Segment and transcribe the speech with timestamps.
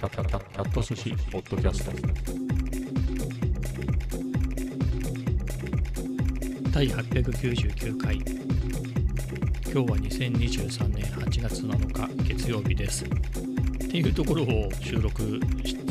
[0.00, 1.92] キャキャキャキャット寿司ポッドキャスト。
[6.70, 8.16] 第899回。
[8.16, 13.04] 今日は2023年8月7日月曜日です。
[13.04, 13.08] っ
[13.90, 15.38] ていうところを収録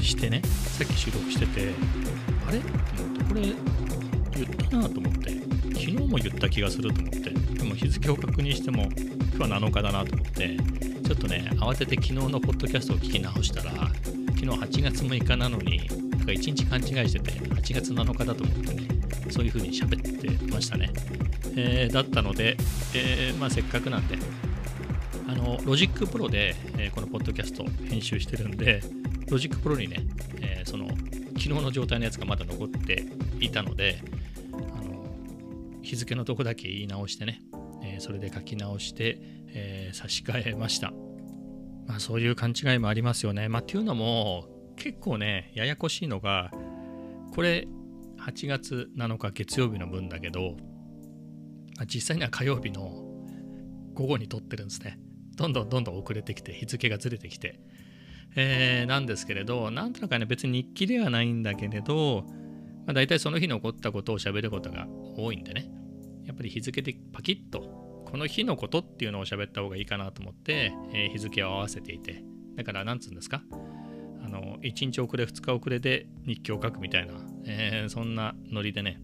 [0.01, 0.41] してね。
[0.43, 1.69] さっき収録してて
[2.47, 2.57] あれ？
[2.57, 2.65] こ
[3.35, 5.33] れ言ったなと思って。
[5.65, 7.29] 昨日も言った気がすると思って。
[7.29, 8.89] でも日付を確認しても
[9.35, 10.57] 今日は7日だなと思って。
[11.09, 18.87] ちょっとね慌てて昨日のポッドキャストを聞き直したら昨日8月6日なのになんか1日勘違いしてて8月7日だと思ってね
[19.31, 20.91] そういう風に喋ってましたね、
[21.55, 22.57] えー、だったので、
[22.93, 24.19] えー、まあ、せっかくなんで
[25.27, 28.83] あの Logic Pro で、えー、このポッドキャスト編集してるんで
[29.31, 30.05] Logic Pro にね、
[30.41, 33.07] えその昨日の状態のやつがまだ残って
[33.39, 34.03] いたので
[34.53, 35.05] あの
[35.81, 37.41] 日付のとこだけ言い直してね、
[37.83, 40.91] えそれで書き直して、え差し替えました。
[41.87, 43.49] まあそういう勘違いもありますよね。
[43.49, 46.51] まあっていうのも結構ねややこしいのが
[47.33, 47.67] これ
[48.19, 50.57] 8月7日月曜日の分だけど、
[51.79, 53.05] あ、実際には火曜日の
[53.93, 54.99] 午後に撮ってるんですね。
[55.35, 57.59] どんどんどんどん遅れてきて日付がずれてきて、
[58.35, 62.25] えー、なんですけれどなんとなくね別に日記ではないんだけれど、
[62.85, 64.87] まあ、大体その日に起こったことを喋ることが
[65.17, 65.71] 多いんでね。
[66.25, 67.78] やっぱり日付でパキッと
[68.09, 72.23] この日のことっていうのを喋った方がいいかなと思って、えー、日付を合わせていて
[72.55, 73.41] だからなんつうんですか？
[74.23, 77.13] あの1日遅れ2日遅れで日記を書くみたいな、
[77.45, 79.01] えー、そんなノリでね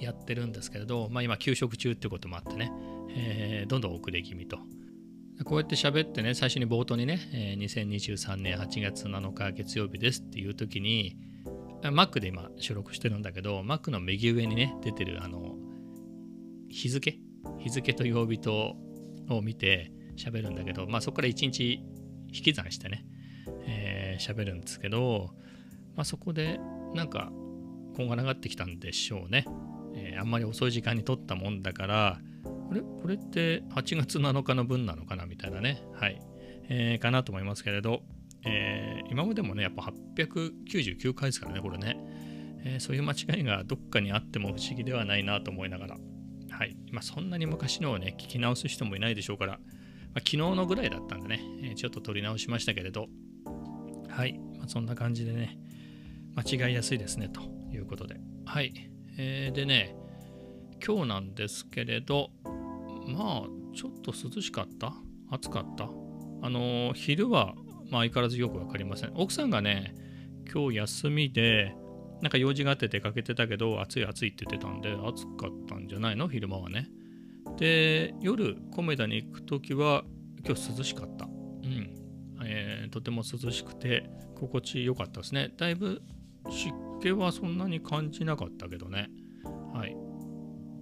[0.00, 2.72] やってるんですけれど、まあ、今休職中ってこともあってね、
[3.10, 4.58] えー、どんどん遅れ気味と。
[5.44, 11.16] こうやって喋ってね最初に冒頭にね、えー、2023年8月7日月曜日ですっていう時に
[11.82, 15.56] Mac で今収録してるんだけど Mac の右上にね出てるあの
[16.68, 17.18] 日付
[17.62, 18.76] 日付と曜日と
[19.30, 21.82] を見て喋るんだけど、まあ、そこから1日
[22.32, 23.06] 引き算してね
[23.66, 25.30] えー、喋るんですけど、
[25.96, 26.60] まあ、そこで
[26.94, 27.30] なんか
[27.96, 29.46] こんがらがってきたんでしょうね、
[29.94, 32.18] えー、あんまり遅い時間に撮ったもんだから
[32.70, 32.80] あれ？
[32.80, 35.82] これって8月7日の分なのかなみたいなね。
[35.94, 36.20] はい、
[36.68, 38.02] えー、かなと思いますけれど、
[38.44, 41.98] えー、今までもねやっぱ899回ですからねこれね、
[42.64, 45.96] え、そういう間違いがどっかにあっても不思議ではないなと思いながら。
[46.62, 49.58] はいまあそんなに昔のをね聞き直す人もいないでしょうから
[50.14, 53.06] まあ、昨日のぐらいだったんでね、え、ちょっと撮り直しましたけれど、
[54.10, 55.58] はい、まあ、そんな感じでね、
[56.36, 57.40] 間違いやすいですね、と
[57.74, 58.20] いうことで。
[58.44, 58.74] はい。
[59.16, 59.96] えー、でね、
[60.86, 62.28] 今日なんですけれど、
[63.06, 64.92] まあ、ちょっと涼しかった？
[65.30, 65.84] 暑かった？
[65.84, 65.88] あ
[66.50, 67.54] のー、昼は、
[67.90, 69.12] まあ、相変わらずよくわかりません。
[69.14, 69.94] 奥さんがね、
[70.52, 71.74] 今日休みで、
[72.22, 76.28] なんか用事があって出かけてたけど、暑い暑いって言ってたんで、暑かったんじゃないの？
[76.28, 76.88] 昼間はね。
[77.58, 80.04] で、夜、コメダに行くときは、
[80.46, 81.26] 今日涼しかった。
[81.26, 81.94] うん。
[82.44, 85.52] えー、とても涼しくて、心地よかったですね。
[85.56, 86.00] だいぶ
[86.48, 86.72] 湿
[87.02, 89.08] 気はそんなに感じなかったけどね。
[89.74, 89.96] はい。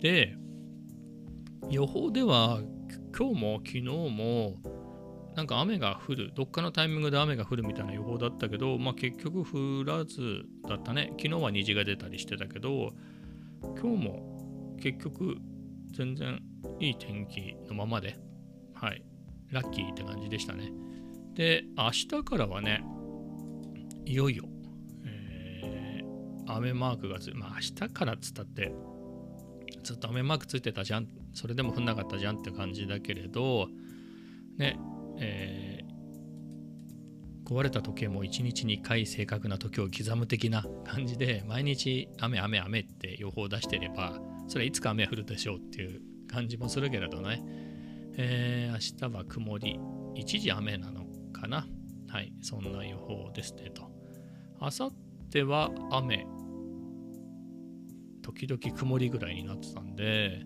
[0.01, 0.37] で、
[1.71, 2.63] 予報では、
[3.19, 4.57] 今日も昨日も、
[5.41, 11.15] なんか雨が降る、どっかのタイミングで雨が降るみたいな予報だったけど、まあ結局降らずだったね。
[11.17, 12.93] 昨日は虹が出たりしてたけど、
[13.81, 15.39] 今日も結局
[15.93, 16.43] 全然
[16.79, 18.19] いい天気のままで、
[18.75, 19.03] はい、
[19.49, 20.71] ラッキーって感じでしたね。
[21.33, 22.85] で、明日からはね、
[24.05, 24.45] いよいよ、
[25.07, 28.75] えー、雨マークがつ、まあ明日からっつったって、
[29.85, 33.69] ずっと雨マークついてたじゃん、それでも降んなかったじゃんって感じだけれど、
[34.59, 34.79] ね、
[35.21, 47.43] えー、壊れた時計も1日2回正確な時を刻む的な感じで、毎日雨雨雨って予報を出してれば、それはいつか雨降るでしょうっていう感じもするけれどね、
[48.17, 48.73] えー、
[49.05, 49.79] 明日は曇り、
[50.17, 51.67] 一時雨なのかな？
[52.09, 53.91] はい、そんな予報ですねと。
[54.59, 54.93] あさっ
[55.31, 56.27] ては雨、
[58.23, 60.43] 時々曇りぐらいになってたんで、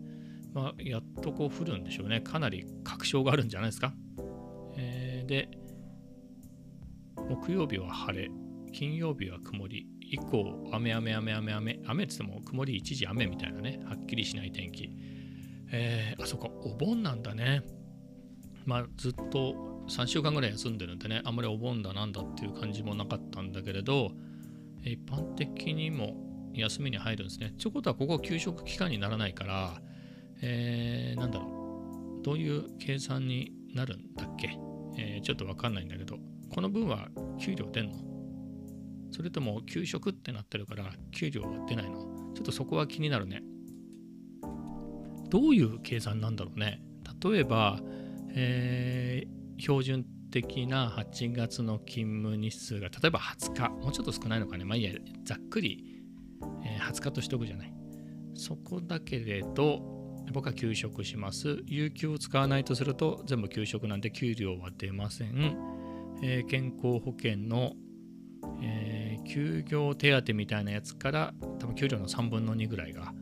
[0.52, 2.20] まあ、やっとこう降るんでしょうね。
[2.20, 3.94] かなり確証があるんじゃないですか？
[5.26, 5.48] で、
[7.28, 8.30] 木曜日は晴れ、
[8.72, 14.90] 金曜日は曇り、以降、雨、雨、雨、雨、雨、雨雨っつっても曇り一時雨みたいなね、はっきりしない天気。
[15.72, 17.62] えー、あそこ、お盆なんだね。
[18.64, 19.54] まあ、ずっと
[19.88, 24.12] 3週間ぐらい休んでるんでね、あんまりお盆だなんだっていう感じもなかったんだけれど、
[24.82, 26.14] 一般的にも
[26.54, 27.52] 休みに入るんですね。
[27.58, 29.80] ということは、ここ給食期間にならないから、
[30.42, 34.56] えー、なんだろう、どういう計算になるんだっけ、
[34.96, 36.18] えー、ちょっとわかんないんだけど、
[36.52, 37.08] この分は
[37.40, 37.98] 給料出んの？
[39.10, 42.00] それとも給食ってなってるから給料は出ないの？
[42.34, 43.42] ちょっとそこは気になるね。
[45.30, 46.80] どういう計算なんだろうね？
[47.24, 47.80] 例えば、
[48.34, 53.68] えー、標準的な8月の勤務日数が例えば20日。
[53.70, 54.64] もうちょっと少ないのかね？
[54.64, 54.92] まあいいや
[55.24, 56.02] ざっくり、
[56.64, 57.72] えー20日としておくじゃない。
[58.34, 61.62] そこだけれど僕は休職します。
[61.66, 65.56] 有給を使わないとすると全部休職なんで給料は出ません、
[66.22, 67.72] えー健康保険の、
[68.62, 73.12] えー休業手当みたいなやつから多分給料の3分の2ぐらいが、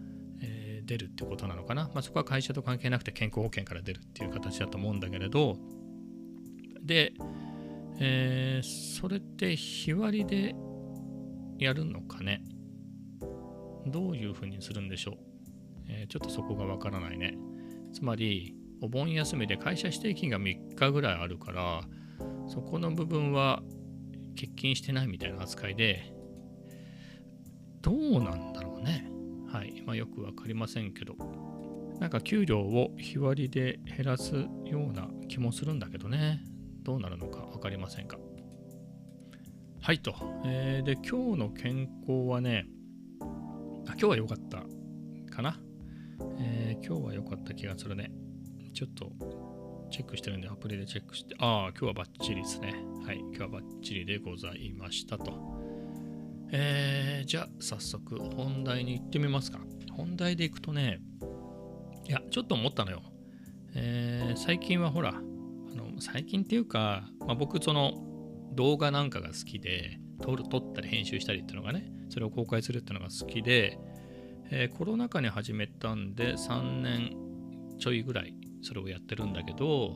[0.40, 5.56] えー出るってことなのかな、まあ、そこは会社と関係なくて健康保険から出るっていう形だと思うんだけれど。
[6.82, 7.12] で、
[8.00, 10.55] えそれって日割りで
[11.58, 12.43] やるのかね。
[13.87, 15.19] どういうふうにするんでしょう、
[15.88, 17.37] えーちょっとそこがわからないね。
[17.93, 21.82] つまりお盆休みで会社指定金が3日ぐらいあるから
[22.49, 23.62] そこの部分は
[24.34, 26.12] 欠勤してないみたいな扱いで
[27.81, 29.11] どうなんだろうね。
[29.49, 31.14] はいまあよくわかりませんけど。
[32.00, 36.43] なんか給料を日割りで減らすような気もするんだけどね。
[36.82, 38.19] どうなるのか分かりませんが
[39.81, 40.14] はいと、
[40.44, 42.67] えーで今日の健康はね
[43.20, 44.64] あ今日は良かった
[45.34, 45.58] かな、
[46.38, 48.10] えー今日は良かった気がするね。
[48.74, 49.12] ちょっと
[49.90, 52.74] チェックしてるんでアプリでチェックしてああ今日はバッチリですね。
[53.06, 55.32] はい今日はバッチリでございましたと。
[56.50, 59.60] えーじゃあ早速本題に行ってみますか。
[59.92, 61.00] 本題でいくとね
[62.08, 63.02] いやちょっと思ったのよ、
[63.74, 65.12] えー最近はほらあ
[65.74, 67.92] の最近っていうか、まあ、僕その
[68.54, 73.78] 動画なんかが好きで撮る撮ったり編集したりっていうのがねそれを公開するっていうのが好きで、
[74.54, 77.16] えーコロナ禍に始めたんで3年
[77.78, 79.94] ちょいぐらいそれをやってるんだけど、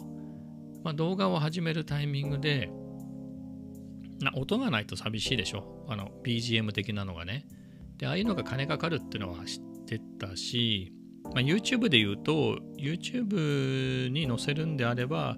[0.82, 2.70] まあ、動画を始めるタイミングで
[4.20, 5.84] な音がないと寂しいでしょ。
[5.88, 7.46] あの BGM 的なのがね。
[7.98, 10.92] でああいうのが金かかるっていうのは知ってたし、
[11.24, 15.36] まあ、YouTube で言うと YouTube に載せるんであれば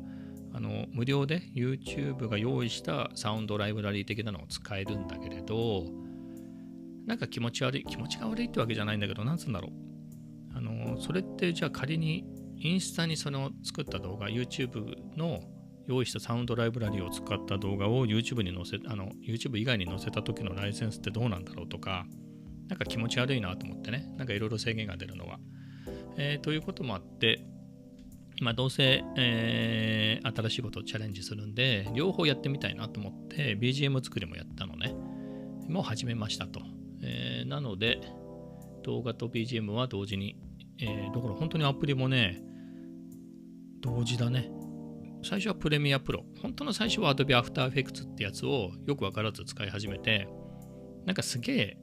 [0.52, 5.84] あの無料で YouTube が用意したサウンドライブラリー的なのを使えるんだけれど
[7.08, 9.72] なんか気持ち悪い気持ちが悪いってわけじゃないんだけどなんつうんだろう。
[10.54, 12.24] あのそれってじゃあ仮に
[12.58, 15.40] インスタにその作った動画 YouTube の
[15.86, 22.04] 用意したサウンドライブラリーを使った動画を YouTube に載せあの YouTube 以外に載せた時のライセンスってどうなんだろうとか
[22.68, 24.12] なんか気持ち悪いなと思ってね。
[24.18, 25.38] なんかいろいろ制限が出るのは、
[26.18, 27.40] えーということもあって
[28.42, 34.94] まあどうせ、えー新しいことをチャレンジするんで両方やってみたいなと思って BGM 作りもやったのね。
[35.68, 36.60] もう始めましたと、
[37.48, 38.00] なので
[38.84, 40.36] 動画と BGM は同時に、
[40.80, 42.40] えーだから本当にアプリもね
[43.80, 44.50] 同時だね。
[45.24, 46.24] 最初はプレミアプロ。
[46.42, 50.28] 本当の最初は Adobe After Effects ってやつをよくわからず使い始めて
[51.06, 51.78] なんかすげえ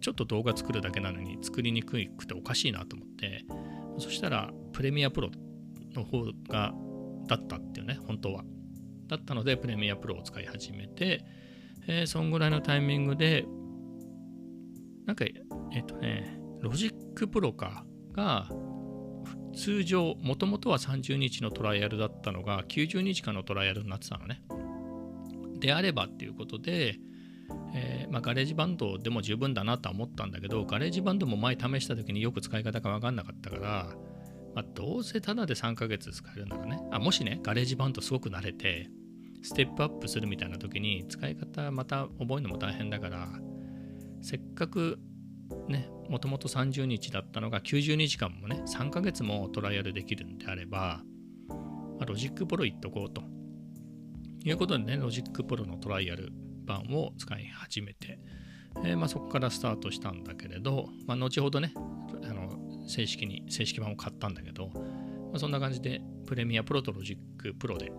[0.00, 3.44] ちょっと動画作るだけなのに作りにくくておかしいなと思って
[3.98, 5.30] そしたらプレミアプロ
[5.94, 6.72] の方が
[7.28, 8.44] だったっていうね本当は。
[9.08, 11.24] だったので Premiere Pro を使い始めて、
[11.86, 13.44] えーそんぐらいのタイミングで
[15.06, 18.48] なんかえっ、とね Logic Pro かが
[19.54, 24.42] 通常もともとは30日のトライアルだったのが90日間のトライアルになってたのね。
[25.60, 26.96] であればっていうことで、
[27.74, 33.88] えーまあ、 GarageBand でも十分だなとは思ったんだけど GarageBand も前試した時によく使い方が分かんなかったから、
[34.54, 36.80] まあ、どうせタダで3ヶ月使えるならね。
[36.90, 38.90] あもしね GarageBand すごく慣れて
[39.42, 43.28] ステップアップするみたいな時に使い方また覚えるのも大変だから
[44.22, 44.98] せっかく
[45.68, 51.02] ねもともと30日だったのが90日間もね3ヶ月もトライアルできるんであれば、
[51.48, 51.56] ま
[52.00, 53.22] あ Logic Pro いっとこうと。
[54.44, 56.30] いうことでね Logic Pro のトライアル
[56.64, 58.18] 版を使い始めて、
[58.84, 64.72] えーまあ、そこからスタートしたんだけれど、まあ、後ほどねあの正式に正式版を買ったんだけど、ま
[65.36, 67.92] あ、そんな感じで Premiere Pro と Logic Pro で、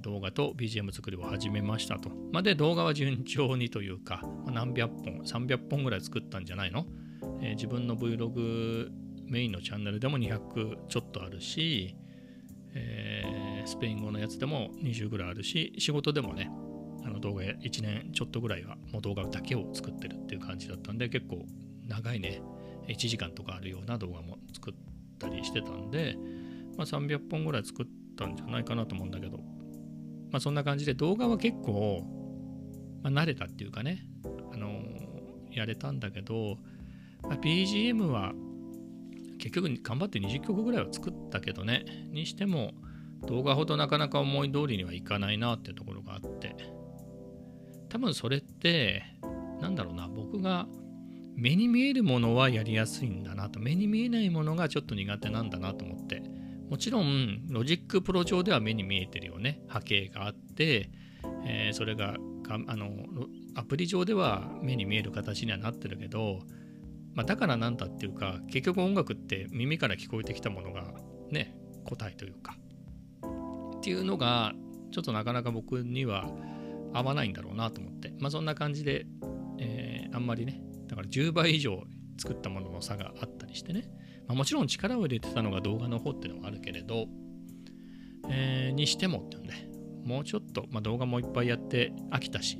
[0.00, 2.10] 動画と BGM 作りを始めましたと。
[2.32, 6.86] まあ、で、動画は順調にというか、何百本、300本ぐらい作ったんじゃないの、
[7.40, 8.90] えー自分の Vlog
[9.26, 11.96] メインのチャンネルでも200ちょっとあるし、
[12.74, 16.50] えースペイン語のやつでも20ぐらいあるし、仕事でもね、
[17.04, 21.44] あの動画1年ちょっとぐらいはもう動画だけを作ってるっていう感じだったんで、結構
[21.86, 22.42] 長いね、
[22.88, 24.74] 1時間とかあるような動画も作っ
[25.18, 26.16] たりしてたんで、
[26.76, 29.40] まあ、300本ぐらい作ったんじゃないかなと思うんだけど、
[30.30, 32.04] まあ、そんな感じで動画は結構、
[33.02, 34.06] まあ、慣れたっていうかね、
[34.52, 35.10] あのー
[35.52, 36.56] やれたんだけど、
[37.22, 38.32] まあ BGM は
[39.38, 42.72] 結局頑張って20曲ぐらいは作ったけどね、にしても
[43.26, 46.56] 動画ほどなかなか思い通りにはいかないなっていうところがあって、
[47.88, 49.02] 多分それって、
[49.60, 50.66] なんだろうな、僕が
[51.36, 56.22] 目に見えるものはやりやすいんだなと、目に見えないものがちょっと苦手なんだなと思って、
[56.70, 59.60] もちろん Logic Pro 上では目に見えてるよね。
[59.66, 60.88] 波形があって、
[61.44, 62.16] えーそれが
[62.48, 62.90] あの
[63.54, 66.40] アプリ上では目に見える形にはなってるけど、
[67.14, 70.94] まあ、だからなんだっていうか結局音楽って耳から聞こえてきたものが
[71.30, 72.56] ね答えというか。
[73.78, 74.52] っていうのが
[74.92, 76.30] ちょっとなかなか僕には
[76.92, 78.12] 合わないんだろうなと思って。
[78.20, 79.06] まあそんな感じで、
[79.58, 81.84] えーあんまりねだから10倍以上
[82.18, 83.84] 作ったものの差があったりしてね、
[84.30, 87.08] まあ、もちろん力を入れてたのが動画の方っていうのもあるけれど、
[88.28, 89.52] えーにしてもっていうんで
[90.04, 92.56] もうちょっと、まあ、動画もいっぱいやって飽きたし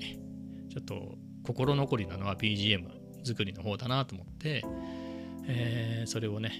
[0.68, 2.88] ちょっと心残りなのは BGM
[3.22, 4.64] 作りの方だなと思って、
[5.46, 6.50] えーそれをね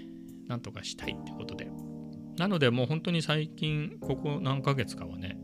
[0.47, 1.69] なんとかしたいっていうことで。
[2.39, 5.37] なのでもう本当に最近ここ何ヶ月かはね、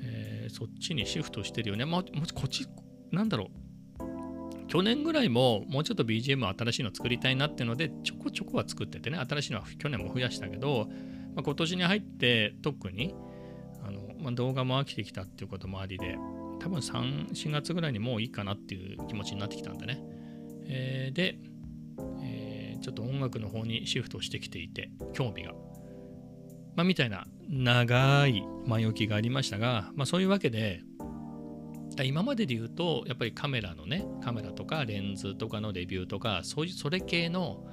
[0.00, 1.84] えーそっちにシフトしてるよね。
[1.84, 2.66] まあもしこっち
[3.12, 3.65] なんだろう
[4.68, 10.88] 去年ぐらいももうちょっと BGM 新しいの作りたいなっていうのでちょこちょこは作っててね新しいのは去年も増やしたけど、
[11.34, 13.14] まあ、今年に入って特に
[13.86, 16.18] あの、まあ、動画も飽きてきたっていうこともありで
[16.60, 20.02] 多分34月ぐらいにもういいかなっていう気持ちになってきたんでね、
[20.66, 21.38] えーで、
[22.22, 22.56] えー
[22.86, 25.52] ちょっと音楽の方にシフトしてきていて興味が。
[26.76, 30.82] まあみたいな長い前置きがありましたが、まあ、そういうわけで
[32.04, 37.64] 今までで言うとやっぱりカメラのねカメラとかレンズとかのレビューとかそういうそれ系の、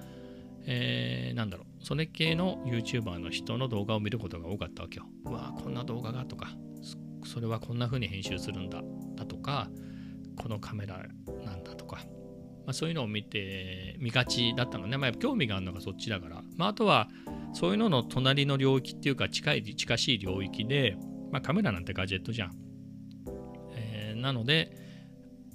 [0.66, 5.06] えーなんだろうそれ系の YouTuber の人の動画を見ることが多かったわけよ。
[5.26, 6.56] うわこんな動画がとか
[7.26, 8.82] それはこんな風に編集するんだ
[9.16, 9.70] だとか
[10.38, 11.06] このカメラ
[11.46, 11.98] なんだとか、
[12.66, 17.10] まあ、そういうのを見て見がちだったのね、まあ、やっぱ興味があるのがそっちだから、まあ、あとは
[17.54, 20.96] そういうのの隣の領域っていうか近い近しい領域で、
[21.32, 22.63] まあ、カメラなんてガジェットじゃん。
[24.24, 24.76] なので、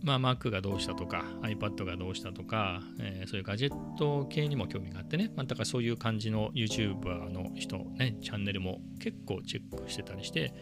[0.04, 10.52] まあ、Mac がどうしたとか iPad がどうしたとか、えーそういうガジェット系にも興味があってね、まあ、だからそういう感じの YouTuber の人、ね、チャンネルも結構チェックしてたりして、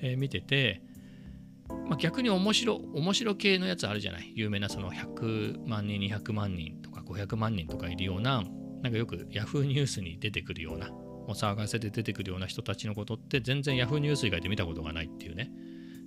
[0.00, 0.80] えー見てて、
[1.88, 4.32] まあ、逆に面白面白系のやつあるじゃない？
[4.34, 8.42] 有名なその100万人200万人とか500万人とかいるような
[8.82, 10.90] なんかよく Yahoo ニュースに出てくるような
[11.28, 15.50] お騒がせで出てくるような人たちのことって全然 Yahoo ニュース以外で見たことがないっていうね、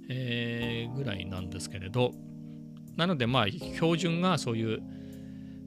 [0.10, 2.12] えーぐらいなんですけれど
[2.98, 4.82] なのでまあ標準がそういう、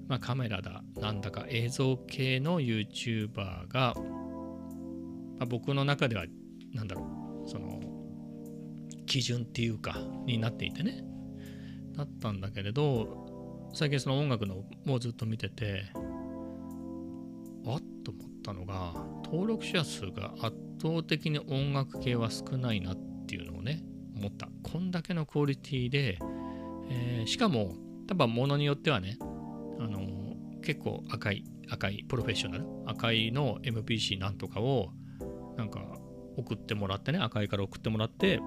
[0.08, 6.26] まあ、カメラだなんだか映像系の YouTuber が、まあ、僕の中では
[6.74, 7.06] なんだろ
[7.46, 7.80] うその
[9.06, 9.96] 基準っていうか
[10.26, 11.04] になっていてね。
[11.96, 18.94] だったんだけれど最近その音楽のもうずっと見ててあっと思ったのが
[19.24, 22.96] 登録者数が圧倒的に音楽系は少ないなっ
[23.26, 23.82] ていうのをね
[24.22, 24.48] 思った。
[24.62, 26.18] こんだけのクオリティで、
[26.88, 27.74] えーしかも
[28.08, 29.16] 多分ものによってはね
[29.78, 30.00] あの
[30.62, 34.90] 結構赤い赤いプロフェッショナル赤いの MPC なんとかを
[35.56, 35.80] なんか
[36.36, 38.40] 送ってもらってね赤いから送ってもらって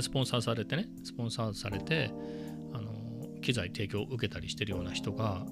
[0.00, 2.10] スポンサーされてねスポンサーされて
[2.72, 2.92] あの
[3.42, 5.44] 機材提供を受けたりしてるような人が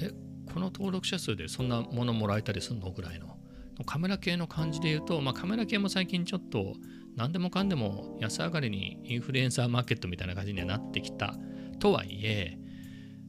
[0.00, 0.10] え
[0.52, 3.36] この登録者数でそんなものもらえたりするのぐらいの。
[3.84, 6.74] カメラ系の感じで言うと、まあ、カメラ系も最近ちょっと
[7.16, 11.34] 何でもかんでも安上がりにインフルエンサーマーケットみたいな感じにはなってきた
[11.78, 12.58] とはいえ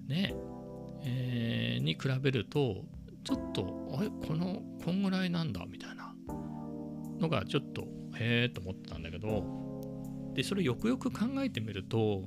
[0.08, 0.36] ね
[1.04, 2.84] えーに比べると
[3.24, 4.10] ちょっとあれ？
[4.10, 5.66] このこんぐらいなんだ？
[5.68, 6.14] みたいな。
[7.20, 7.84] のがちょっと
[8.16, 9.72] へえと思ってたんだけど。
[10.34, 12.24] でそれよくよく考えてみると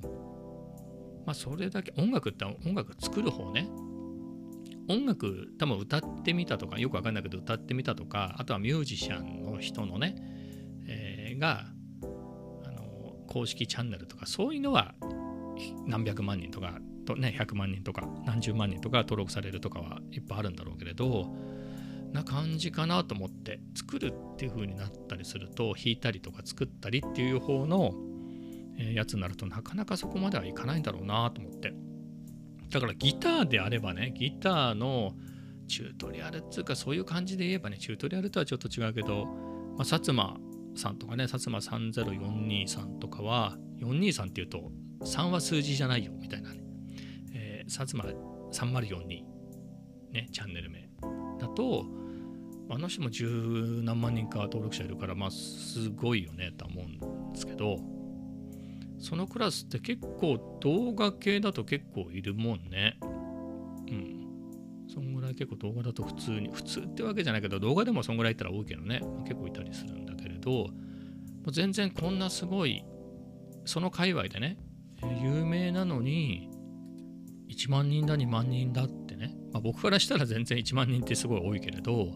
[1.25, 3.66] まあそれだけ音楽って音楽作る方ね。
[4.88, 10.14] 音楽多分歌ってみたとかよくわかんないけど歌ってみたとかあとはミュージシャンの人のね、
[10.86, 11.64] えーが
[12.64, 14.94] あの公式チャンネルとかそういうのは
[15.86, 21.34] 何百万人とかとね100万人とか何十万人とか登録されるとかはいっぱいあるんだろうけれど
[22.12, 27.92] な感じかなと思って作るっていう風になったりすると弾いたりとか作ったりっていう方の、
[28.78, 31.72] やつになるとなかなかそこまではいかないんだろうなと思って。
[32.71, 35.12] だからギターであればねギターの
[35.68, 40.37] チュートリアルっていうかそういう感じで言えばねチュートリアルとはちょっと違うけど、まあ、薩摩
[40.76, 44.71] さんとかね薩摩30423とかは423っていうと
[45.02, 46.61] 3は数字じゃないよみたいなね、
[47.35, 48.04] えー、薩摩
[48.52, 49.23] 3042
[50.12, 50.88] ねチャンネル名。
[51.38, 51.85] だと
[52.71, 57.78] あの人も十何万人か登録者いるからまあすごいよねとは思うんですけど
[58.98, 62.98] そのクラスって結構動画系だと結構いるもんね。
[63.02, 63.04] う
[63.92, 64.24] ん。
[64.88, 70.68] そんぐらい結構動画だと普通に普通ってわけじゃないけど動画でもそんぐらいいったら多いけどね、ま結構いたりするんだけれども
[71.46, 72.84] う全然こんなすごい
[73.64, 74.56] その界隈でね
[75.22, 76.48] 有名なのに
[77.50, 82.12] 1万人だ2万人だってね、まあ、僕からしたら全然1万人ってすごい多いけれど、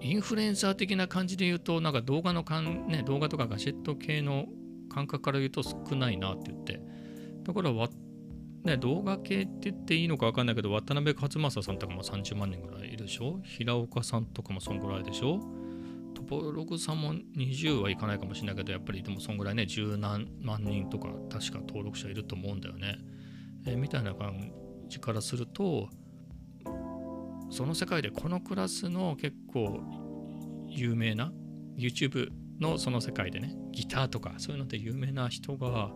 [0.00, 4.46] インフルエンサー的な感じで言うとなんか動画のかん、ね、動画とかガジェット系の
[4.88, 6.80] 感覚から言うと少ないなって言って。
[7.42, 7.88] だからわ、
[8.64, 13.40] ね、動画系って言っていいのか分かんないけど渡辺勝正さんとかも30万人ぐらいいるでしょ？
[13.42, 15.40] 平岡さんとかもそんぐらいでしょ？
[16.14, 22.98] トポログさんも20はいかないかもしれないけどやっぱりでもそんぐらいね十何万人とか確か登録者いると思うんだよね、
[23.66, 24.52] えーみたいな感
[24.88, 25.88] じからすると
[27.50, 29.80] その世界でこのクラスの結構
[30.68, 31.32] 有名な
[31.76, 32.28] YouTube
[32.60, 35.90] のその世界でねギターとかそういうので有名な人が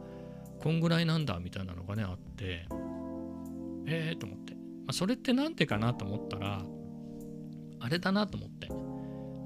[0.60, 2.66] こんぐらいなんだみたいなのがねあって
[3.86, 6.64] ええー、と思って、まあ、それってなんてかなと思ったら
[7.80, 8.68] あれだなと思って。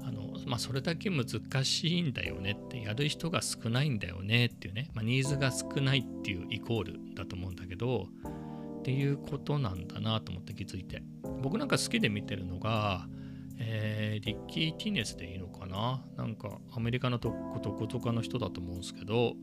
[0.07, 1.25] あのまあそれだけ難
[1.65, 8.07] しいんだよねってやる人が少ないんだよねっていうね、まあ、ニーズが少ないっていうイコールだと思うんだけど
[8.87, 11.03] っていうことなんだなと思って気づいて。
[11.41, 13.05] 僕なんか好きで見てるのが、
[13.59, 16.05] えー、 Ricky Tinez でいいのかな？
[16.15, 19.33] なんかアメリカのとことかの人だと思うんですけど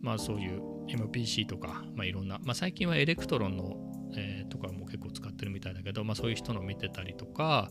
[0.00, 3.76] まあそういう MPC とか、まあ、いろんな、まあ、最近は Elektron の、
[4.16, 7.70] えー、とかも結構使ってるみたいだけど、まあ、そういう人の見てたりとか、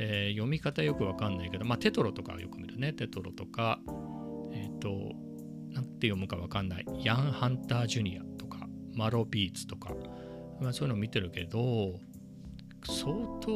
[0.00, 2.92] えー、読み方よくわかんないけど、まあ、テトロとかよく見るね。
[2.92, 3.78] テトロとか
[4.52, 5.12] えっ、ー、と
[5.70, 6.86] なんて読むかわかんない。
[7.04, 9.94] ヤン・ハンター・ジュニアとかマロ・ビーツとか、
[10.60, 11.98] まあ、そういうの見てるけど
[12.86, 13.50] 相当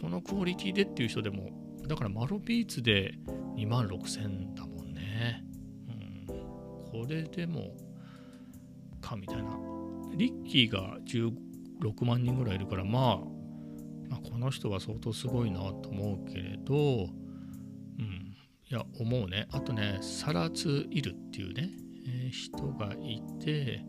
[0.00, 1.50] このクオリティでっていう人でも
[1.86, 3.14] だからマロビーツで
[3.56, 5.42] 2万6000だもんね、
[5.88, 7.72] うん、これでも
[9.00, 9.58] かみたいな。
[10.14, 13.16] リッキーが16万人ぐらいいるから、まあ、
[14.08, 16.76] まあこの人は相当すごいなと思うけれどう
[18.02, 18.36] ん。
[18.70, 19.48] いや思うね。
[19.50, 21.70] あとねサラツ・イルっていうね、
[22.06, 23.82] えー、人がいて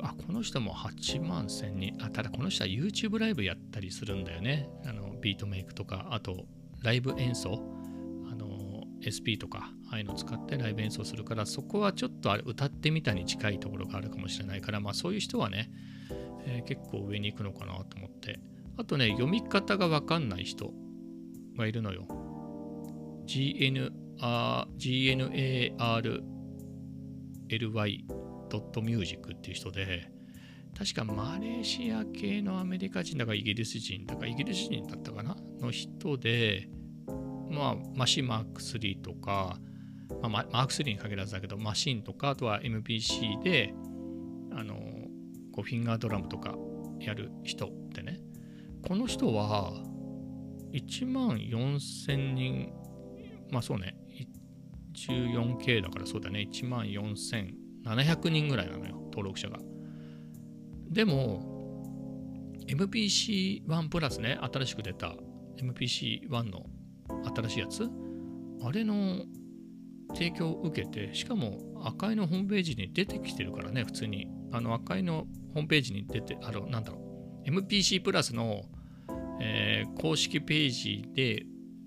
[0.00, 1.96] あこの人も8万1000人。
[2.00, 4.68] あただこの人は YouTube ライブやったりするんだよね。
[4.84, 6.08] あのビートメイクとか。
[6.10, 6.46] あと
[6.82, 7.62] ライブ演奏。
[8.30, 9.70] あの SP とか。
[9.90, 15.70] ああいうのを使ってライブ演奏するからそこはちょっとあれ歌ってみたに近いところがあるかもしれないからまあそういう人はね、
[16.44, 18.40] えー、結構上に行くのかなと思って。
[18.78, 20.72] あとね読み方がわかんない人
[21.56, 22.06] がいるのよ。
[23.26, 24.16] GNARLY
[28.48, 30.10] ドットミュージックっていう人で、
[30.76, 35.36] 確かマレーシア系のアメリカ人だかイギリス人だかイギリス人だったかな？
[35.60, 36.68] の人で、
[37.50, 39.58] まあ、マシンマーク3とか、
[40.20, 43.72] まあ、マーク3に限らずだけど、マシンとか、あとは MPC で、
[44.52, 44.74] あの、
[45.52, 46.54] こうフィンガードラムとか
[47.00, 48.20] やる人ってね、
[48.86, 49.72] この人は
[50.72, 52.72] 1万4000人、
[53.50, 53.96] まあそうね、
[54.94, 59.58] 14K だからそうだね、1万4000 700人ぐらいなのよ登録者が。
[60.90, 61.54] でも
[62.66, 65.14] MPC1 プラスね新しく出た
[65.58, 66.66] MPC1 の
[67.36, 67.88] 新しいやつ？
[68.62, 69.24] あれの
[70.14, 74.28] 提供を受けてしかも赤いのホームページに出てきてるからね普通に。
[74.52, 77.00] あの赤いのホームページに出てあのなんだろ
[77.44, 78.62] う MPC プラスの、
[79.40, 81.44] えー、公式ページで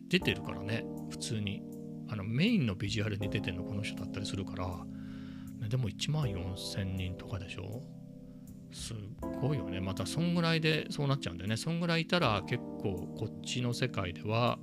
[0.10, 1.64] 出てるからね普通に。
[2.12, 4.66] あのメインのビジュアルに出てるのこの人だったりするから
[5.68, 7.84] でも1万4000人とかでしょ？
[8.72, 8.94] す
[9.42, 9.80] ごいよね。
[9.80, 11.58] またそんぐらいでそうなっちゃうんだよね。
[11.58, 14.60] そんぐらいいたら結構こっちの世界では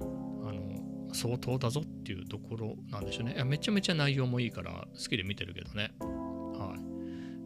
[0.00, 3.34] あの相当だぞっていうところなんでしょうね。
[3.34, 5.92] いやめちゃめちゃ内容もいいから好きで見てるけどね。
[6.00, 6.80] はい。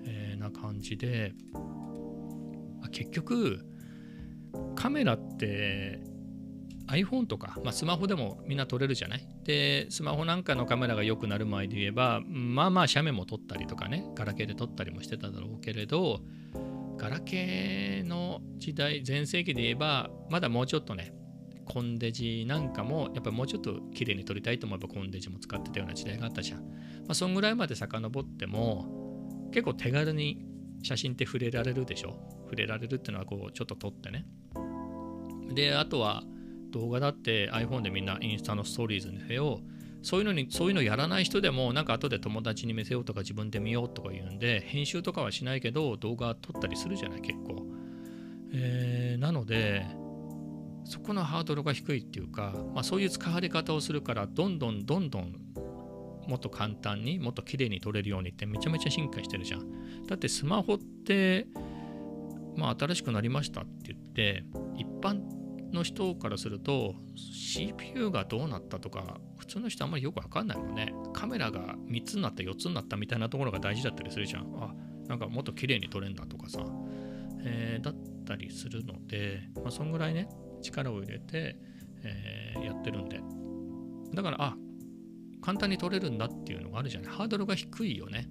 [0.04, 1.32] えー、な感じで
[2.90, 3.64] 結局
[4.74, 6.00] カメラって
[6.88, 9.26] iPhone とか、まあ、スマホでもみんな撮れるじゃない？
[9.44, 16.20] でスマホなんかのカメラが良くなる前で言えばまあまあ写メも撮ったりとかねガラケーで撮ったりもしてただろうけれど
[16.98, 21.14] ガラケーの時代全盛期で言えばまだもうちょっとね
[21.64, 26.58] コンデジなんかもやっぱりもうちょっと綺麗に撮りたいと思えばコンデジも使ってたような時代があったじゃん。
[26.60, 26.66] ま
[27.10, 30.44] あ、そんぐらいまで遡っても結構手軽に
[30.82, 32.16] 写真って触れられるでしょ？
[32.44, 34.26] 触れられるっていうのはこうちょっと撮ってね。
[35.54, 36.24] であとは
[36.72, 39.60] 動画だって iPhone でみんなインスタのストーリーズにせよ
[40.02, 47.64] そういうのにそういうのやらない人でもなんか後で友達に見せようとか自分で見ようとか言うんで編集とかはしないけど動画撮ったりするじゃない結構、
[48.52, 49.86] えー、なので
[50.84, 55.36] そこのハードルが低いっていうか、まあ、そういう使われ方をするからどんどんどんどん
[56.26, 60.06] もっと簡単にもっと綺麗に撮れるようにってめちゃめちゃ進化してるじゃん。
[60.06, 61.46] だってスマホって
[62.56, 64.44] まあ新しくなりましたって言って
[64.76, 65.20] 一般
[65.72, 70.94] の人からすると CPU がどうなったとか普通の人あんまりよくわかんないもんね。
[71.12, 74.46] カメラが3つになった4つになったみたいなところが大事だったりするじゃん。
[74.56, 74.74] あ
[75.08, 76.64] なんかもっと綺麗に撮れんだとかさ、
[77.44, 80.28] えー、だったりするのでまあそんぐらいね
[80.62, 81.56] 力を入れて、
[82.04, 83.20] えーやってるんで。
[84.14, 84.56] だからあ
[85.42, 87.12] 簡単に撮れるんだっていうのがあるじゃない。
[87.12, 88.28] ハードルが低いよね。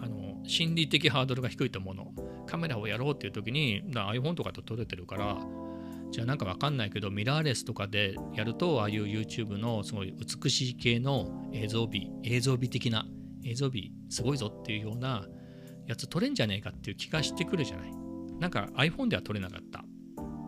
[0.00, 2.12] あの心理的ハードルが低いと思うの。
[2.46, 5.38] カメラをやろうっていう時に iPhone とかと撮れてるから
[6.14, 13.04] じゃあなんかわかんないけどミラーレスとかでやるとああいう YouTube のすごい美しい系の映像美映像美的な
[13.44, 15.26] 映像美すごいぞっていうような
[15.88, 17.90] やつ撮れんじゃねえかっていう気がしてくるじゃない。
[18.38, 19.84] なんか iPhone では撮れなかった。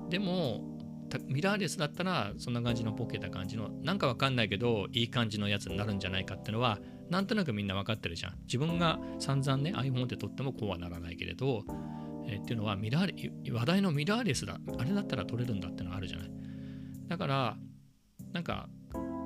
[0.09, 0.79] でも
[1.27, 6.79] ミラーレスだったらそんな感じのボケた感じのなんかわかんないけどいい感じのやつになるんじゃないかっていうのは
[7.11, 8.35] なんとなくみんな分かってるじゃん。
[8.43, 11.65] 自分が散々ね iPhone で撮ってもこうはならないけれど、
[12.27, 16.31] えーっていうのはミラーレ話題のミラーレスだあれだったら撮れるんだってのがあるじゃない？
[17.09, 17.57] だから
[18.33, 18.69] なんか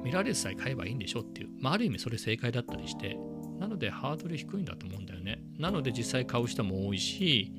[0.05, 3.17] ミラーレスさえ買えばいいんでしょっていう、まあ、ある意味それ正解だったりして。
[3.59, 5.43] なのでハードル低いんだと思うんだよね。
[5.59, 7.53] なので実際買う人も多いし、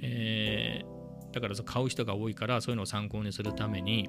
[0.00, 0.98] えー
[1.32, 4.08] だから買う人が多いからそういうのを参考にするために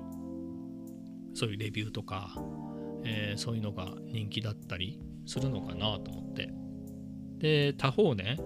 [1.36, 2.34] そういうレビューとか、
[3.03, 6.49] えーそういうのが人気だったりするのかなと思って。
[7.38, 8.38] で他方ね、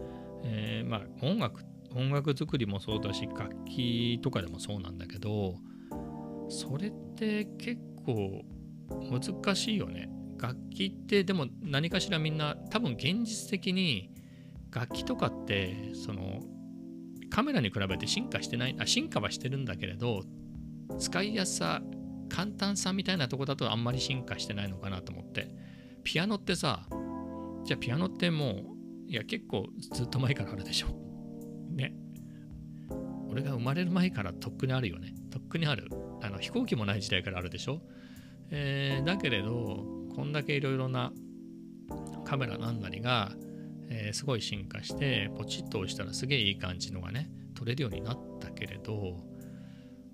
[0.44, 5.56] えーまあ音楽って音楽作りもそうだし楽器とかでもそうなんだけど
[6.50, 8.44] それって結構
[9.10, 10.10] 難しいよね。
[10.38, 14.12] 楽器ってでも何かしらみんな多分現実的に
[14.72, 16.42] 楽器とかってその
[17.30, 20.24] カメラに比べて進化してないあ進化はしてるんだけれど
[21.00, 21.82] 使いやすさ
[22.28, 25.48] 簡単さみたいなとこだとあんまり進化してないのかなと思って。
[26.04, 26.86] ピアノってさ
[27.64, 28.64] じゃあピアノっても
[29.08, 31.03] ういや結構ずっと前からあるでしょ。
[33.34, 35.16] 俺が生まれる前からとっくにあるよね。
[35.32, 35.90] とっくにある。
[36.22, 37.82] あの飛行機もない時代からあるでしょ、
[38.52, 39.84] えーだけれど
[40.16, 41.12] こんだけいろいろな
[42.24, 43.32] カメラなんなりが
[43.90, 49.18] えーすごい進化してポチッと押したらすげえいい感じのがね撮れるようになったけれど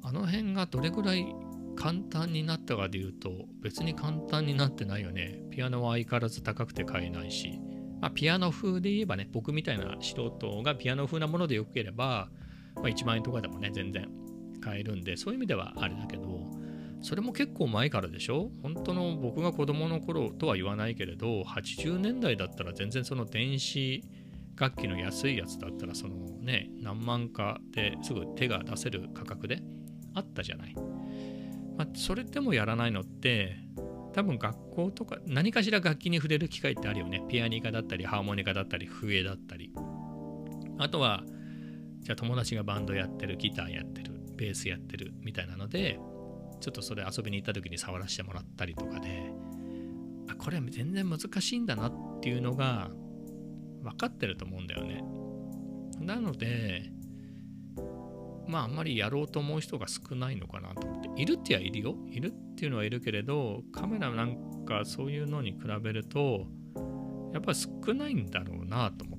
[0.02, 1.28] あの辺がどれぐらい
[1.76, 3.30] 簡単になったかでいうと
[3.62, 5.42] 別に簡単になってないよね。
[5.52, 7.60] ピアノは相変わらず高くて買えないし、
[8.02, 12.30] まあ、ピアノ風で言えばね僕みたいな素人がピアノ風なものでよければ、
[12.82, 14.10] まあ、1万円とかでもね全然
[14.62, 16.48] 買えるんでそういう意味ではあれだけど
[17.02, 18.52] それも結構前からでしょ？
[18.62, 24.04] 本当の僕が子供の頃とは言わないけれど80年代だったら全然その電子
[24.58, 29.62] 楽器の安いやつだったらそのね何万かですぐ手が出せる価格で
[30.14, 30.76] あったじゃない、
[31.78, 33.56] まあ、それでもやらないのって
[34.12, 37.24] 多分学校とか何かしら楽器に触れる機会ってあるよね。
[37.30, 39.72] ピアニカだったりハーモニカだったり笛だったり。
[40.80, 41.24] あとは
[42.02, 46.00] じゃあ友達がバンドやってるギターやってるベースやってるみたいなので
[46.62, 49.32] ちょっとそれ遊びに行った時に触らせてもらったりとかで
[50.30, 52.90] あこれは全然難しいんだなっていうのが
[53.84, 55.04] 分かってると思うんだよね。
[56.00, 56.92] なので
[58.48, 61.96] まああんまりやろうと思う人が少ないのかなと思っているってはいるよ。
[62.10, 66.48] いるっていうのはいるけれどカメラなんかそういうのに比べると
[67.34, 69.19] やっぱ少ないんだろうなと思っ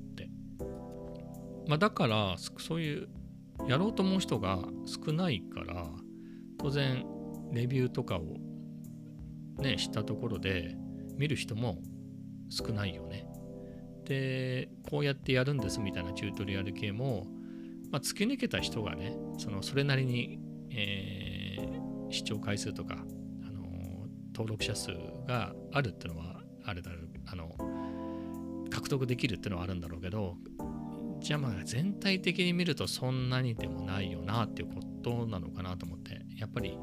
[1.67, 3.09] まあだからそういう
[3.67, 5.87] やろうと思う人が少ないから
[6.57, 7.05] 当然
[7.51, 8.37] レビューとかを
[9.61, 10.75] ねしたところで
[11.17, 11.77] 見る人も
[12.49, 13.27] 少ないよね。
[14.05, 17.27] でこうやってやるんですみたいなチュートリアル系も、
[17.91, 20.39] まあ、突き抜けた人がねそのそれなりに、
[20.71, 21.41] えー
[22.11, 22.95] 視聴回数とか、
[23.47, 24.91] あの登録者数
[25.27, 27.49] があるっていうのはあるだろうあの
[28.69, 30.35] 獲得できるっていうのはあるんだろうけど
[31.21, 36.77] じゃあまあ全体的に見るとそんなにでもないよなっていうことなのかなと思ってやっぱり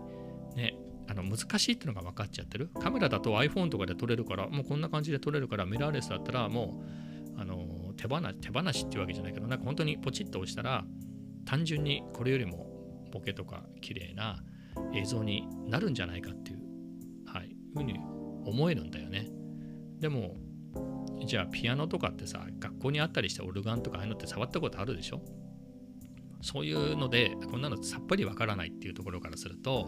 [0.54, 0.76] ね
[1.08, 2.70] あの難しいってのが分かっちゃってる。
[2.80, 6.82] カメラだと iPhone とかで撮れるからもうこんな感じで撮れるからミラーレスだったらも
[7.36, 10.84] うあの手放し手放しっていうわけじゃないけどなんか本当にポチッと押したら
[11.46, 12.66] 単純にこれよりも
[13.12, 14.42] ボケとか綺麗な
[14.94, 16.58] 映像になるんじゃないかっていう、
[17.26, 17.98] はい、ふうに
[18.44, 19.28] 思えるんだよね。
[19.98, 20.36] でも
[21.28, 25.20] じゃあピアノとかってさ学校にあったりしてオルガンとかああいうのって触ったことあるでしょ？
[26.40, 29.86] そういうのでこんなのさっぱりわからないっていうところからすると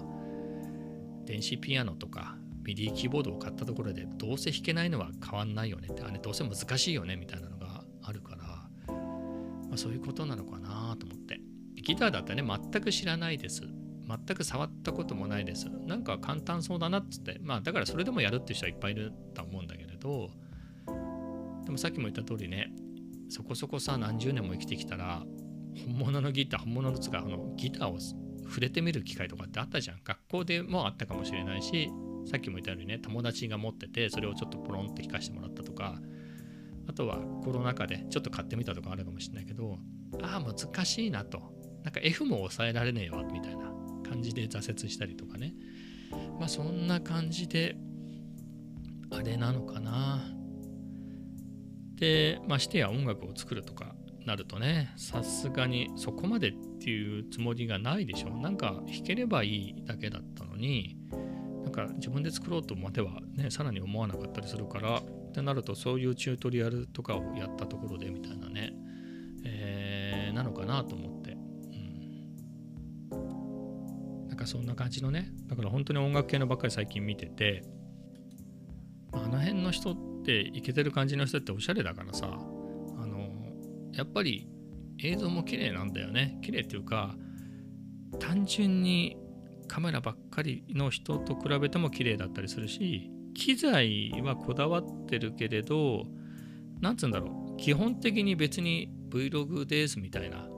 [1.24, 8.44] 電子ピアノとかミディキーボードを買ったところでどうせ弾けないのは変わんないよねってあれどうせ難しいよねみたいなのがあるから、
[8.92, 11.40] まあ、そういうことなのかなと思って。
[11.82, 13.62] ギターだったらね全く知らないです。
[14.06, 15.68] 全く触ったこともないです。
[15.86, 17.38] なんか簡単そうだなっつって。
[17.42, 20.30] まあだからそれでもやるっていう人はいっぱいいると思うんだけれど
[21.70, 22.72] でもさっきも言った通りね
[23.28, 25.22] そこそこさ何十年も生きてきたら
[25.86, 28.00] 本物のギター本物のつかあのギターを
[28.48, 30.00] 触れてみる機会とかってあったじゃん。
[30.02, 31.88] 学校でもあったかもしれないし
[32.26, 36.00] さっきも言ったようにね友達が持っててそれをちょっとポロンって弾かしてもらったとか
[36.88, 39.78] あとはコロナ禍でちょっと買ってみたとかあるかもしれないけど
[40.22, 41.40] ああ難しいなと。
[41.84, 43.72] なんか F も抑えられねえわみたいな
[44.08, 45.54] 感じで挫折したりとかね。
[46.40, 47.76] まあそんな感じで
[49.12, 50.39] あれなのかな。
[52.00, 60.96] でましてや音楽を作るとかなるとねさすがにそこまでっていうつもりがないでしょなんか弾ければいいだけだったのに
[61.62, 68.72] なんか自分で作ろうとまではねさらに思わなかったりするからってなるとそういうチュートリアルとかをやったところでみたいなね、
[69.44, 71.36] えー、なのかなと思って、
[73.12, 75.30] うん、なんかそんな感じのね。
[75.46, 77.62] だから本当に音楽系のばっかり最近見てて
[79.12, 83.30] あの辺の人ってイケてる感じの人っておしゃれだからさあの
[83.92, 84.48] やっぱり
[85.02, 86.38] 映像も綺麗なんだよね。
[86.42, 87.14] 綺麗っていうか
[88.18, 89.16] 単純に
[89.68, 96.04] カメラばっかりの人と比べても綺麗だったりするし機材はこだわってるけれど
[96.80, 100.48] なんつうんだろう基本的に別に Vlog ですみたいな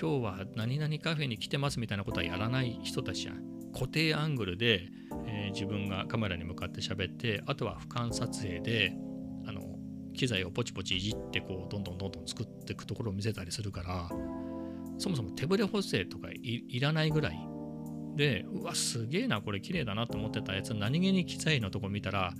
[0.00, 3.48] 今日は何々カフェに来てますみたいなことはやらない人たちじゃん。
[3.72, 4.88] 固定アングルで、
[5.26, 8.96] えー、自分がカメラに向かって喋ってあとは俯瞰撮影で
[10.18, 14.10] 機材をポチポチいじってこうどんどんどんどん作っていくところを見せたりするから
[14.98, 17.38] そもそも手ぶれ補正とかいらないぐらい
[18.16, 22.34] でうわすげえなこれ綺麗だなと思ってたやつ何気に機材のとこ見たら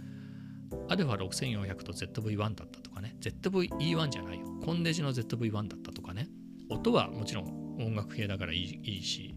[0.89, 4.47] アルファ6400と ZV-1 だったとかね ZV-E1 じゃないよ。
[4.65, 6.29] コンデジの ZV-1 だったとかね。
[6.69, 9.35] 音はもちろん音楽系だからいいいいし。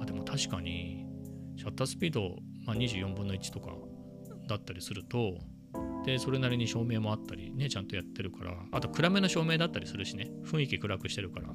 [0.00, 1.04] あでも確かに
[1.56, 3.72] シャッタースピード、まあ、24分の1とか
[4.48, 5.38] だったりすると
[6.04, 10.30] でそれなりに照明もあったりねちゃんとやってるからあと暗めの照明だったりするしね。
[10.44, 11.48] 雰囲気暗くしてるから。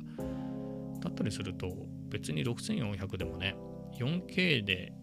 [1.00, 1.68] だったりすると
[2.10, 3.56] 別に6400でもね
[4.00, 4.94] 4K で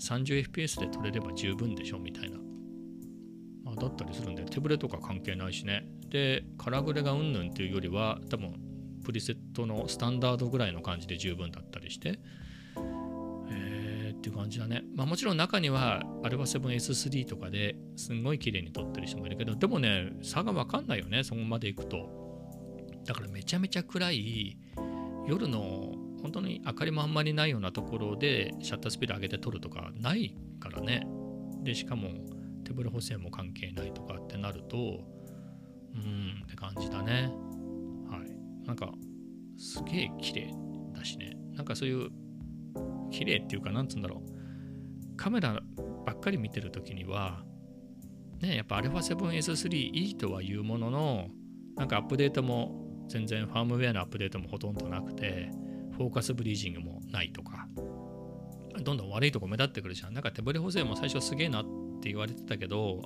[0.00, 2.38] 30fps で撮れれば十分でしょみたいな、
[3.64, 5.86] まあ、だったりするんで手ぶれとか関係ないしね。
[6.08, 8.54] でカラグレがうんぬんっていうよりは多分
[9.04, 12.18] プリセットのスタンダードぐらいの感じで十分だったりして、
[14.34, 22.08] 感じだねまあもちろん中には α7S3 とかですんごい綺麗に撮ってる人もいるけどでもね差が分かんないよねそこまで行くと
[23.06, 24.58] だからめちゃめちゃ暗い
[25.26, 25.94] 夜の
[26.24, 31.06] 本当に明かりもあんまりないようなところでシャッタースピード上げて撮るとかないからね。
[31.62, 32.08] で、しかも
[32.64, 35.04] 手ぶれ補正も関係ないとかってなると、
[35.94, 37.30] うんって感じだね。
[38.10, 38.66] はい。
[38.66, 38.92] なんか、
[39.58, 40.54] すげえ綺麗
[40.94, 41.36] だしね。
[41.52, 42.08] なんかそういう、
[43.10, 45.16] 綺麗っていうか、なんつうんだろう。
[45.16, 45.60] カメラ
[46.04, 47.44] ばっかり見てるときには、
[48.40, 51.28] ね、やっぱ α7S3 いいとは言うものの、
[51.76, 55.50] なんかアップデートも全然ファームウェアのアップデートもほとんどなくて、
[55.96, 57.68] フォーカスブリージングもないとか、
[58.82, 60.14] どんどん悪いとこ目立ってくるじゃん。
[60.14, 61.64] なんか手ブレ補正も最初すげえなっ
[62.00, 63.02] て言われてたけど、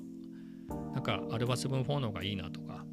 [0.94, 2.84] なんかアルバ7 4の方がいいなとか、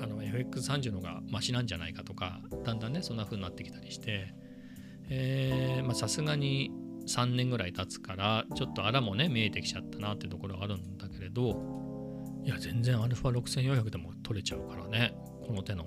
[0.00, 4.34] あの FX30 の方がマシなんじゃないかとか、だんだんね、そんな風になってきたりして、
[5.10, 6.70] えまさすがに
[7.06, 15.14] 3年ぐらい経つから、ちょっとあらもね、見えてきちゃったなっていうところがあるんだけれど、いや、全然 α6400 でも取れちゃうからね、
[15.46, 15.86] この手の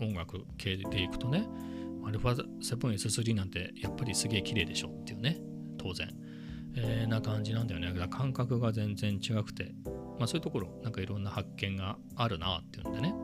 [0.00, 1.46] 音楽系でいくとね。
[2.10, 5.38] α7S3 なんてやっぱりすげえ綺麗でしょっていうね
[5.78, 6.08] 当然、
[6.76, 9.72] えー、な感じなんだよねだから感覚が全然違くて
[10.18, 13.14] まあそういうところなんかいろんな発見があるなっていうんでね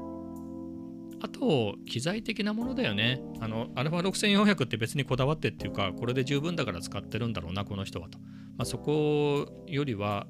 [1.20, 8.24] あと機材的なものだよねあの α6400 って別にこだわってっていうかこれで十分だから使ってるんだろうなこの人はと、ま
[8.62, 10.26] あ、そこよりは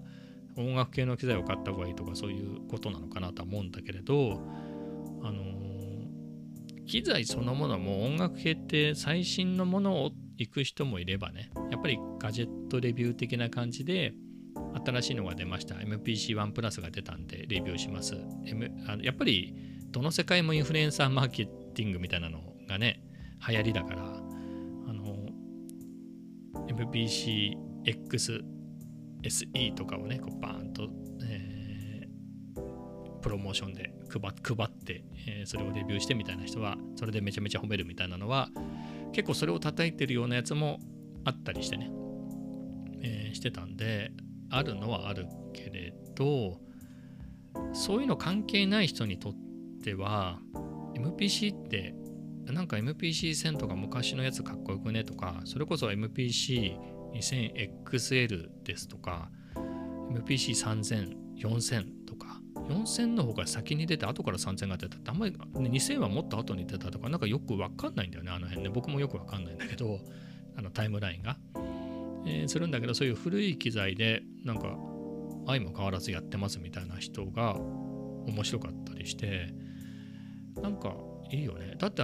[0.57, 4.41] 音楽系の機材を買った方がいいとかそういうことなのかなとは思うんだけれど
[5.23, 5.45] あの
[6.87, 14.15] 機材そのものも音楽系って最新のものを行く人もいればね、やっぱりガジェットレビュー的な感じで、
[14.87, 15.75] 新しいのが出ました。
[15.77, 18.17] MPC-1 プラスが出たんでレビューします。
[18.47, 19.55] M、あのやっぱり
[19.91, 23.03] どの世界もインフルエンサーマーケティングみたいなのがね、
[23.49, 25.27] 流行りだから、あの、
[26.69, 28.45] MPC-X
[29.23, 30.89] SE とかをね、こうバーンと、
[31.25, 32.61] えー、
[33.21, 38.49] プロモーションで配って、えー、それをレビューしてみたいな人はそれでめちゃめちゃ褒めるみたいなのは
[39.13, 40.79] 結構それを叩いてるようなやつも
[41.25, 41.91] あったりしてね、
[43.03, 44.13] えー、してたんで
[44.51, 46.59] あるのはあるけれど
[47.75, 49.48] そういうの関係ない人にとって
[49.95, 50.41] は
[50.95, 51.95] MPC って
[52.53, 59.31] なんか MPC1000 とか昔のやつかっこよくねとかそれこそ MPC2000XL ですとか
[60.11, 68.71] MPC3000、4000とか4000の方が先に出て後から3000が出たってあんまり、2000はもっと後に出たとかなんかよくわかんないんだよねあの辺ね。
[68.71, 69.99] 僕もよくわかんないんだけど
[70.57, 71.37] あのタイムラインが、
[72.27, 74.77] えー、するんだけどそういう古い機材でなんか
[75.47, 79.55] 愛も変わらずやってますみたいな人が面白かったりして
[80.63, 80.95] なんか
[81.31, 81.75] いいよね。
[81.79, 82.03] だって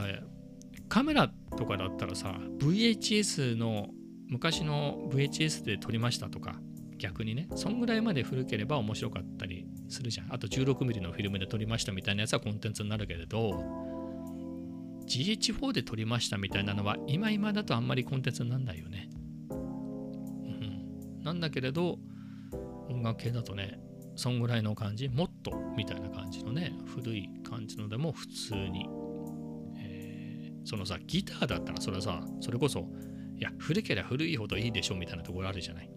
[0.88, 3.88] カメラとかだったらさ VHS の
[4.28, 6.56] 昔の VHS で撮りましたとか
[6.98, 10.32] 逆にねそんぐらいまで古ければ面白かったりするじゃん。
[10.32, 13.84] あと 16mm のフィルムで撮りましたみたいなやつはコンテンツになるけれど
[15.06, 19.08] GH4 で撮りましたみたいなのは今今だとあんまりコンテンツにならないよね、
[19.50, 21.98] うん、なんだけれど
[22.88, 23.78] 音楽系だとね
[24.16, 28.88] そんぐらいの感じもっとみたいな感じのね古い感じのでも普通に、
[29.78, 32.88] えー、そのさギターだったらそれはさそれこそ
[33.36, 35.90] いや古ければ古いほどいいでしょみたいなところあるじゃない。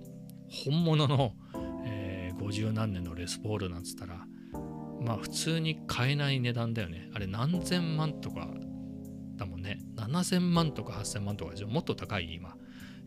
[0.49, 1.33] 本物の、
[1.85, 4.25] えー、50何年のレスポールなんつったら
[5.01, 7.09] まあ普通に買えない値段だよね。
[7.13, 8.47] あれ何千万とか
[9.35, 9.79] だもんね。
[9.97, 11.67] 7000万とか8000万とかでしょ。
[11.67, 12.55] もっと高い今、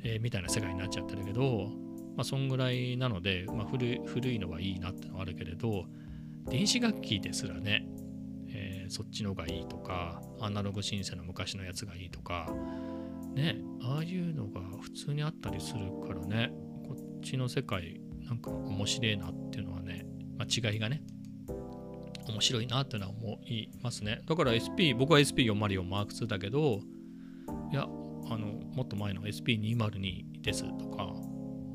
[0.03, 1.71] えー、みたいな世界になっちゃってるけど
[2.17, 5.87] まあそんぐらいなので、まあ、古古いのはいいなってのはあるけれど
[6.49, 7.87] 電子楽器ですらね、
[8.91, 12.53] そっちのがいいとかアナログシンセの昔のやつがいいとか
[13.35, 16.51] ねああいうのが普通にあったりするからね
[16.89, 20.05] こっちの世界なんか面白いなっていうのはね、
[20.37, 21.03] まあ、違いがね
[22.29, 24.21] 面白いなっていうのは思いますね。
[24.27, 26.81] だから SP 僕は SP404 マーク2だけど
[27.73, 31.13] いやあのもっと前の SP202 ですとか、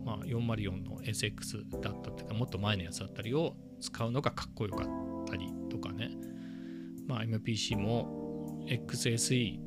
[0.05, 4.87] まあ、404の SX だったっていうかもっと前のやつだったりを使うのがかっこよかっ
[5.27, 6.09] たりとかね。
[7.25, 9.59] MPC も XSE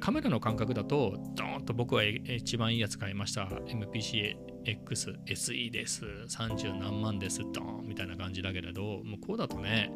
[0.00, 3.42] カメラの感覚だとドーンと僕は一番いいやつ買いました。
[3.42, 6.04] MPC-X SE です。
[6.04, 7.40] 30何万です。
[7.52, 9.92] ドーンみたいな感じだけれど向こうだとね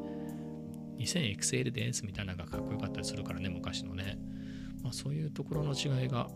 [0.99, 4.19] 2000XL ですみたいなのがかっこよかったりするからね昔のね、
[4.83, 6.29] まあ、そういうところの違いが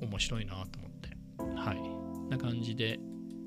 [0.00, 1.10] 面白いなと思って。
[1.38, 2.30] はい。
[2.30, 2.98] な感じで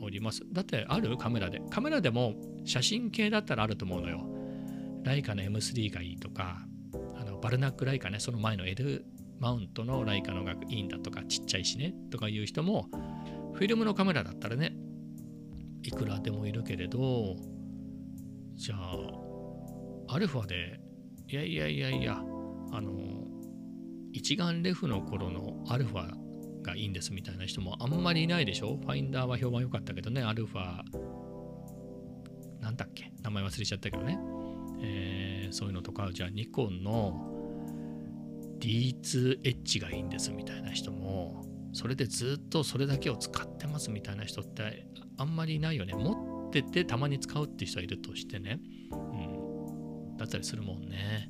[0.02, 0.44] おります。
[0.52, 1.18] だってある？
[1.18, 1.62] カメラで。
[1.70, 4.35] カメラでも写真系だったらあると思うのよ。
[5.06, 6.66] ライカの M3 がいいとか
[7.16, 9.06] あのバルナックライカねその前の L
[9.40, 12.88] マウントのライカのがいいんだとかちっちゃいしねとかいう人も
[13.54, 14.76] フィルムのカメラだったらね
[15.84, 17.36] いくらでもいるけれど
[18.56, 20.80] じゃあアルファで
[21.28, 22.18] いやいやいやいや
[22.72, 22.92] あの
[24.12, 26.10] 一眼レフの頃のアルファ
[26.64, 28.78] がいいんですみたいな人もあんまりいないでしょ？
[28.78, 30.82] ファインダーは評判良かったけどねアルファ
[32.62, 33.12] なんだっけ？
[33.22, 34.18] 名前忘れちゃったけどね、
[34.82, 37.32] えー、そういうのとかじゃあニコンの
[38.60, 45.94] D2 エッジがいいんですみたいな人もそれでずっとそれだけを使ってますみたいな人ってあんまりいないよね。
[45.94, 48.60] 持っててたまに使うって人はいるとしてね、
[48.92, 51.30] うん、だったりするもんね、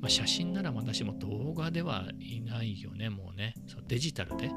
[0.00, 3.08] まあ、写真ならまだしも動画ではいないよね。
[3.08, 3.54] もうね。
[3.66, 4.50] そうデジタルで。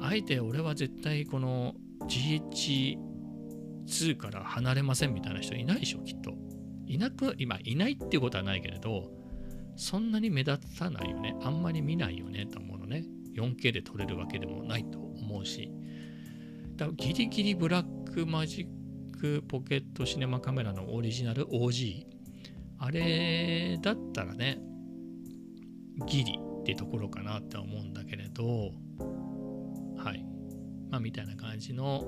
[0.00, 1.74] あえて俺は絶対この
[2.08, 6.32] GH2 から離れませんみたいな人いないでしょきっと。
[6.88, 9.10] いなく今いないっていうことはないけれど
[9.76, 11.36] そんなに目立たないよね。
[11.42, 13.04] あんまり見ないよねと思うのね。
[13.36, 15.70] 4K で撮れるわけでもないと思うし。
[16.74, 22.06] だからギリギリブラックマジックポケットシネマカメラのオリジナル OG。
[22.78, 24.60] あれだったらね、
[26.06, 28.72] ギリってところかなって思うんだけれど、
[29.96, 30.24] はい。
[30.90, 32.04] まあみたいな感じの、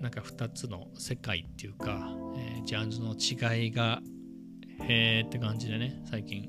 [0.00, 4.00] なんか2つの世界っていうか、えー、ジャンルの違いが
[4.80, 6.48] へーって感じでね、最近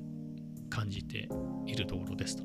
[0.70, 1.30] 感じて
[1.66, 2.44] いるところですと。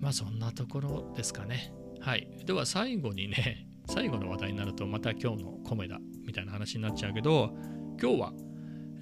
[0.00, 1.72] まあそんなところですかね。
[2.00, 2.28] はい。
[2.44, 7.56] では最後にね、 最後の話題になるとまた今日の米だみたいな話になっちゃうけど、
[8.00, 8.32] 今日は、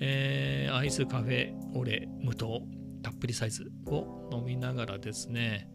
[0.00, 2.66] えー、アイスカフェオレ無糖
[3.02, 5.68] たっぷりサイズを飲みながらですね、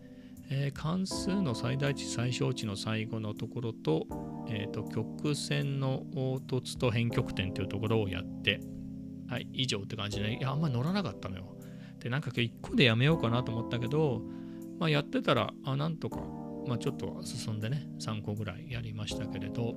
[0.50, 4.08] えー、関数の最大値最小値の最後のところと,、
[4.50, 8.62] えーと、曲線の凹凸と変曲点というところをやって
[9.30, 11.56] はい、以上って感じで、いや、あんまり乗らなかったのよ。
[12.00, 14.24] で、なんか1個でやめようかなと思ったけど、
[14.80, 16.20] まあ、やってたら、あ、なんとか、
[16.68, 19.76] まあ、ちょっと進んでね、3個ぐらいやりましたけれど、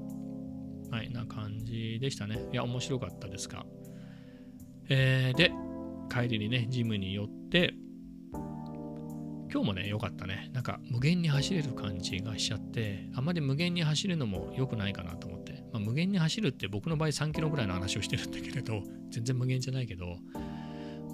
[0.91, 2.39] はい、な感じでしたね。
[2.51, 3.67] いや、面白かったですが。
[4.89, 5.53] えー、で、
[6.11, 7.75] 帰りにね、ジムに寄って、
[9.53, 10.51] 今日もね、良かったね。
[10.55, 15.63] なんか無限に走れる感じがしちゃって、あまり無限に走るのも良くないかなと思って。
[15.75, 20.17] まあ、無限に走るって僕の場合3キロぐらいの話をしてるんだけれど、全然無限じゃないけど、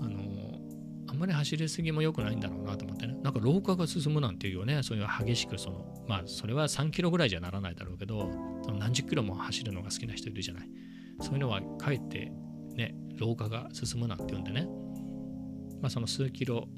[0.00, 0.60] あの
[1.08, 3.18] あんまり走りすぎも良くないんだろうなと思ってね。
[3.24, 8.30] なんか老化が進むなんていうよね、そういう激しくその、まあそれは3キロぐらいじゃならないだろうけど、
[8.62, 10.68] その何十キロも走るのが好きな人いるじゃない。
[11.22, 12.30] そういうのはかえって
[12.76, 14.68] ね、老化が進むなんて言うんでね。
[15.80, 16.68] まあその数キロ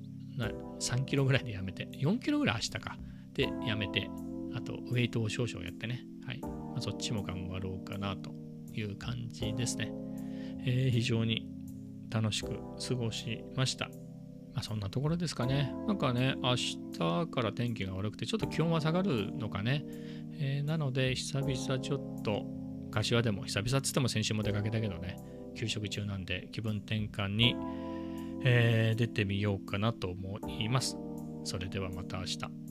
[0.47, 2.97] 3キロぐらいでやめて、4キロぐらい明日か。
[3.35, 4.09] で、やめて、
[4.55, 6.05] あと、ウェイトを少々やってね。
[6.27, 6.41] はい。
[6.41, 8.33] まあ、そっちも頑張ろうかなと
[8.75, 9.93] いう感じですね。
[10.65, 11.49] えー、非常に
[12.11, 13.87] 楽しく過ごしました。
[14.55, 15.73] まあ、そんなところですかね。
[15.87, 19.85] なんかね、明日から天気が悪くて、ちょっと気温は下がるのかね。
[20.35, 22.47] えー、なので、久々ちょっと、
[22.91, 25.17] 柏でも、久々っつっても先週も出かけたけどね、
[25.55, 27.55] 給食中なんで、気分転換に、
[28.45, 30.97] えー、出てみようかなと思います。
[31.45, 32.70] それではまた明日。